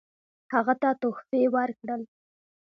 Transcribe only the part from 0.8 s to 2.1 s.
ته تحفې ورکړل.